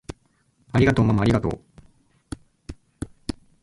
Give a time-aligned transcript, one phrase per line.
[0.73, 1.61] ありがとうままありがとう！